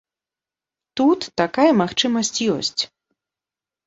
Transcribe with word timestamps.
Тут 0.99 1.27
такая 1.41 1.67
магчымасць 1.81 2.31
ёсць. 2.55 2.81